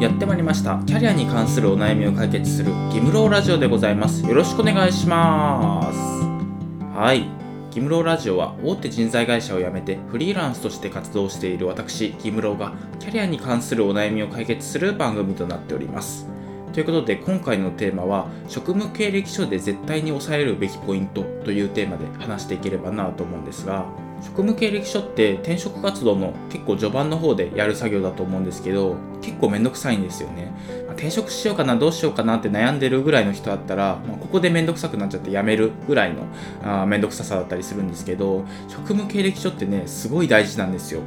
[0.00, 0.78] やってまいりました。
[0.86, 4.26] キャリアに関するお悩みを解決するギムローラジオでございます。
[4.26, 5.98] よろしくお願いします。
[6.98, 7.24] はい。
[7.70, 16.26] ギムローラジオは大手人材会社を辞めてフリーランスとして活動している私ギムローがキャリアに関するお悩みを解決する番組となっております。
[16.76, 23.86] ということで今回のテーマは職務経歴書で絶対に押さえるべきポイントというテーマで話していければなと思うんですが
[24.20, 30.52] 職務経歴書って転職活動の結構序盤の方でやる作業だと思うんですけど結構めんどくさいんですよね、
[30.86, 36.24] ま、転職しようかなどうしようかなって悩んでるぐらいの人だったら、まあ、ここでめんどくさくなっちゃってやめるぐらいの
[36.62, 41.00] あめんどくささだったりするんですけど職務経歴書ってねすごい大事なんですよ。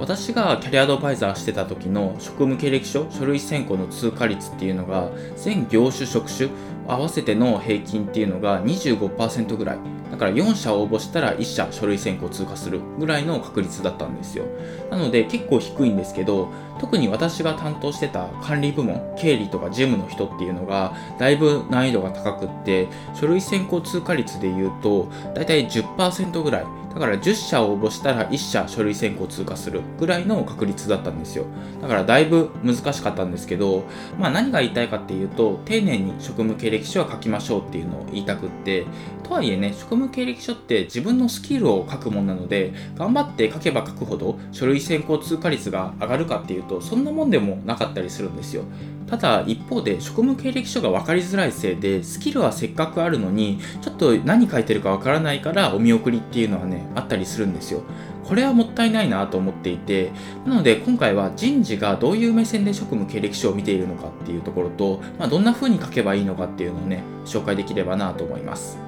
[0.00, 6.48] 私がキャリアアドバイザーしてた時の職務経歴書書類選考の通過率っていうのが全業種職種
[6.88, 9.78] 合わせての平均っていうのが25%ぐらい。
[10.10, 14.46] だから4社応募したら1社書類選考通過するぐらいの確率だったんですよ。
[14.90, 16.48] なので結構低いんですけど
[16.80, 31.46] 特に私が担当してた管理部門経理とか事務の人っていうのがだいぶ難易度が高くって書類選考通過率でいうとだいたい10%ぐらいだから10社応募したら1社書類選考通過するぐらいの確率だったんですよ。
[31.80, 33.84] だからだいぶ難しかったんですけど、
[34.18, 38.86] まあ、何が言いたいかっていうと丁寧に職務経歴書は書きましょうっていうのを言いたくって
[39.22, 48.64] とはいえね職務経歴書って自分のスキルを書くものなので頑張って書けば書くほど書類選考通過率が上がるかっていうとそんなもんでもなかったりするんですよ。
[49.10, 57.82] ただ一方で職務経歴書が分かりづらいせいでスキルはせっかくあるのにちょっと何書いてるか分からないからお見送りっていうのはねあったりするんですよ。
[58.24, 60.12] これはもったいないなと思っていて
[60.46, 68.78] なので今回は人事がどういう目線で職務経歴書を見ているのかっていうところと、まあ、どんな風に書けばいいのかっていうのをね紹介できればなと思います。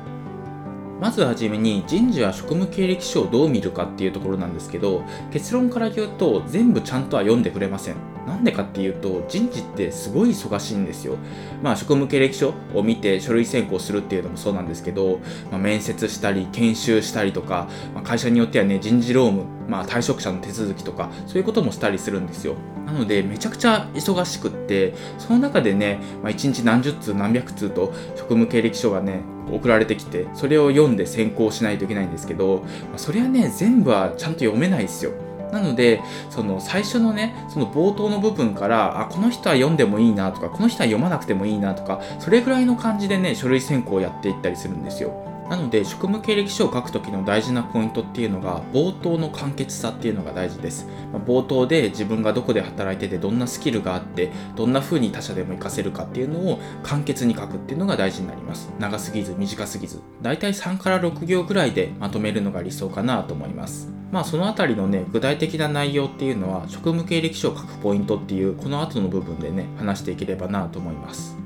[1.01, 8.12] まずはじめに人事は職務経歴書をどう見るかっていうところなんですけど結論から言うと全部ちゃんとは読んでくれません。
[8.27, 11.17] なんでかっていうと人事ってすごい忙しいんですよ。
[11.63, 22.55] まあ職務経歴書を見て書類選考するっていうのもそうなんですけど、まあ、面接したり研修したりとか、まあ、会社によってはね人事労務、まあ、退職者の手続きとかそういうこともしたりするんですよ。
[22.87, 35.13] なのでめちゃくちゃ忙しくってその中でね、まあ、1日何十通何百通と職務経歴書がね送られてきてそれを読んで選考しないといけないんですけど、まあ、それはね全部はちゃんと読めないですよ。
[35.53, 45.13] なのでその最初のねその冒頭の部分からあこの人は読んでもいいなとかこの人は読まなくてもいいなとかそれぐらいの感じでね書類選考をやっていったりするんですよ。
[45.53, 58.73] なので職務経歴書を書く時の大事なポイントっていうのが冒頭の簡潔さっていうのが大事です、まあ、冒頭で自分がどこで働いててどんなスキルがあってどんな風に他社でも活かせるかっていうのを簡潔に書くっていうのが大事になります。
[58.79, 60.01] 長すぎず短すぎず。
[60.23, 63.91] だいたい3から6行ぐらいでまとめるのが理想かなと思います。
[64.11, 71.42] まあそのあたりのね具体的な内容っていうのは職務経歴書を書くポイントっていうこの後の部分でね話していければなと思います。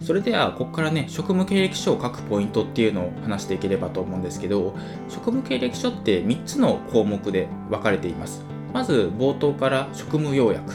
[0.00, 4.74] それではここからね職務経歴書を書くポイントっていうのを話していければと思うんですけど
[5.08, 8.44] 職務経歴書って3つの項目で分かれています。
[8.72, 10.74] まず冒頭から職務要約。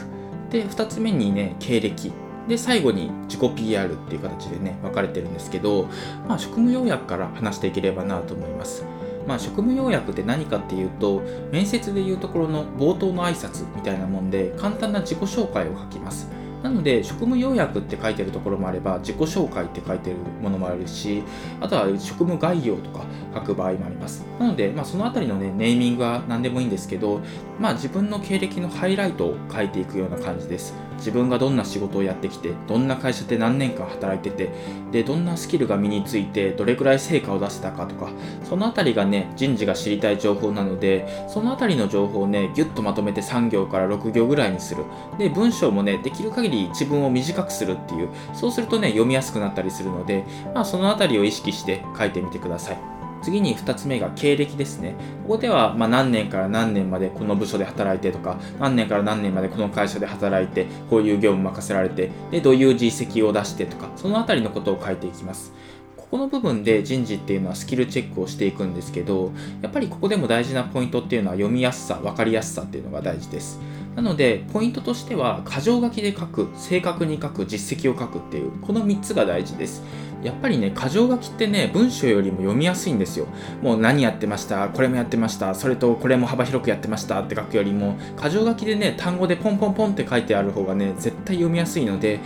[0.50, 2.12] で2つ目にね経歴。
[2.48, 5.88] で最後に自己 PR っていう形でね分かれてるんですけど、
[6.28, 8.84] まあ、職務要約から話していければなと思います。
[9.26, 11.22] まあ、職務要約って何かっていうと
[11.52, 16.28] 面接でいうところの冒頭の挨拶みたいなもんで簡単な自己紹介を書きます。
[16.62, 21.22] なので職務要約って書いてるところもあれば自己紹介って書いてるものもあるし
[21.60, 24.24] あとは職務概要とか書く場合もあります。
[24.38, 27.20] なので、まあ、その辺りのねネーミングは何でもいいんですけど、
[27.58, 30.74] まあ、自分の経歴のハイライトを書いていくような感じです。
[31.02, 34.52] 自分がどんな仕事をやってきてどんな会社で何年間働いてて
[34.92, 38.10] でどんなスキルが身についてどれくらい成果を出せたかとか
[38.44, 44.84] その辺りがね人事が知りたい情報なのでその辺りの情報をねギュッとまとめて3行から6行ぐらいにする。
[45.18, 50.24] で文章もねできる限り自分を短くするっていうそうするとね読みやすくなったりするので、
[50.54, 53.01] まあ、その辺りを意識して書いてみてください。
[53.22, 54.94] 次に2つ目が経歴ですね。
[55.22, 65.52] ここではま何年から何年までこの部署で働いてとか、何年から何年までこの会社で働いて、こういう業務任せられて、で、どういう実績を出してとか、そのあたりのことを書いていきます。
[65.96, 69.32] この部分で人事っていうのはスキルチェックをしていくんですけど、
[69.62, 73.58] やっぱりここでも大事なポイントっていうのは読みやすさ、分かりやすさっていうのが大事です。
[73.96, 79.82] なので、ポイントとしては、箇条書きで書く、正確に書く、実績を書くっていう、この3つが大事です。
[80.22, 83.26] やっぱりね、箇条書きってね、文章よりも読みやすいんですよ。
[83.60, 92.20] もう何やってました、これもやってました、それとこれも幅広くやってましたって書くよりも、箇条書きでね、単語でポンポンポンって書いてある方がね、絶対読みやすいので、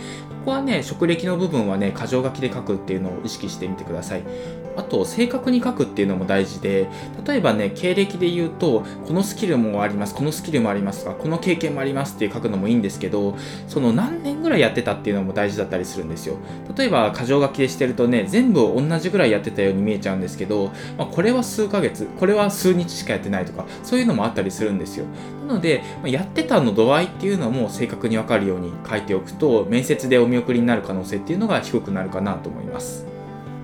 [0.47, 4.23] ここはね、職歴の部分はね、箇条書きで書くっていうのを意識してみてください。
[4.77, 6.87] あと正確に書くっていうのも大事で
[7.25, 13.35] 例えばね経歴で言うとこのスキルもありますこのスキルもありますがこの経験もありますって書くのもいいんですけど
[13.67, 16.37] その何年ぐらいやってたっていうのも大事だったりするんですよ
[16.75, 25.05] 例えば箇条書きでしてるとね全部同じぐらいやってたように見えちゃうんですけど、まあ、これは数ヶ月これは数日しかやってないとかそういうのもあったりするんですよ
[25.47, 33.05] なので、まあ、やってたの度合いっていうのも正確にわかるように書いておくと面接でお見見送りになる可能性っていうのが低くなるかなと思います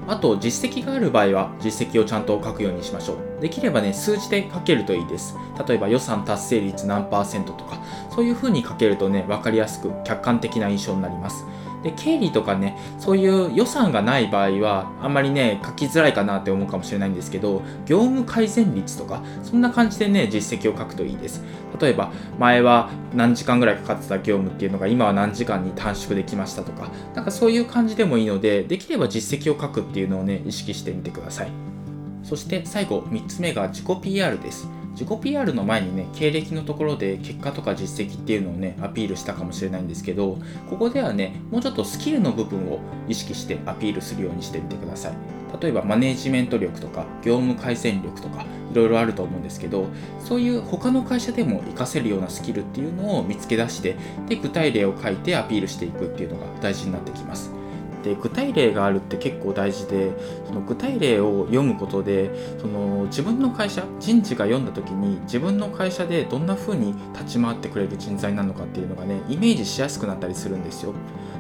[0.08, 3.42] あと実績がある場合は実績をちゃんと書くようにしましょう。
[3.42, 5.34] できればね、数字で書けるといいです。
[5.66, 7.82] 例えば予算達成率何パーセントとか、
[8.14, 11.46] そういう風に書けるとね、分かりやすく客観的な印象になります。
[11.84, 21.44] で経理とかねそういう予算がない場合はあんまりね書きづらいかなって思うかもしれないんですけど業務改善率とかそんな感じでね実績を書くといいです。
[21.80, 31.52] 例えば前は何時間ぐらいかかってた業務っていうのが今は何時間に短縮できましたとかなんかそういう感じでもいいのでできれば実績を書くっていうのをね意識してみてください。
[32.24, 34.70] そして最後3つ目が自己 PR です。
[34.94, 40.38] 自己 PR の前にね経歴のところで結果とか実績っていうのをねアピールしたかもしれないんですけど
[40.70, 45.14] ここではねもうちょっとスキルの部分を意識してアピールするようにしてみてください。
[45.62, 49.86] 例えばマネジメント力とか業務改善力とかいろいろあると思うんですけど
[50.20, 53.96] そういう他の会社でも活かせるようなスキルっていうのを見つけ出して
[54.28, 57.52] で具体例を書いてアピールしていくっていうのが大事になってきます。
[58.04, 60.12] で具体例があるって結構大事で
[60.46, 62.30] その具体例を読むことで
[62.60, 70.94] その自分の会社人事が読んだ時に自分の会社でどんな風に立ち回ってくれる人材なのかっていうのがねイメージしやすくなったりするんですよ。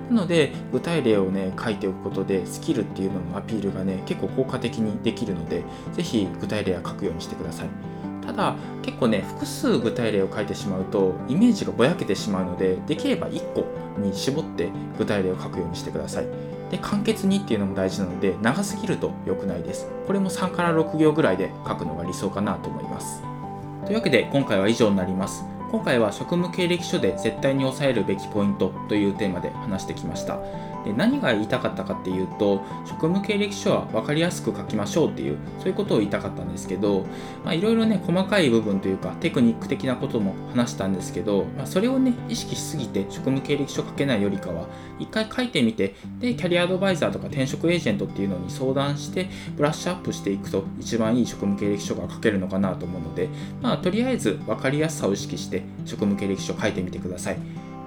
[0.09, 5.63] なので具体例をね書いておくことでスキルっていうののアピールがね結構効果的にできるので
[5.93, 8.12] 是非具体例は書くようにしてください。
[8.25, 13.65] ただ結構ね複数具体例を書いてしまうとイメージがぼやけてしまうのでできれば1個
[13.99, 16.25] に絞って具体例を書くようにしてください。
[16.71, 19.87] で簡潔にっていうのも大事なので長すぎると良くないです。
[20.07, 23.21] これも3から6行ぐらいで書くのが理想かなと思います。
[23.85, 25.52] というわけで今回は以上になります。
[25.73, 30.37] 今回は職務経歴書で絶対に押さえるべきポイントというテーマで話してきました。
[30.83, 37.05] で何が言いたかったかっていうと職務経歴書は分かりやすく書きましょうっていうそういうことを言いたかったんですけど
[37.47, 44.67] いろいろね細かい部分というかテクニック的なことも話したんですけど、まあ、それをね意識しすぎて職務経歴書書けないよりかは
[44.99, 53.29] 一回書いてみてでキャリアアドバイザーとか転職エージェントっていうのに相談してブラッシュアップしていくと一番いい職務経歴書が書けるのかなと思うので
[53.61, 57.37] まあとりあえず分かりやすさを意識して職務経歴書書いてみてください。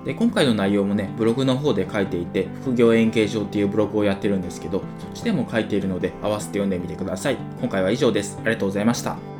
[0.04, 7.36] で今回の内容もねブログの方で書いていて副業円形状っていうブログをやってるんですけどそっちでも書いているので合わせて読んでみてください。
[7.60, 8.36] 今回は以上です。
[8.40, 9.35] ありがとうございました。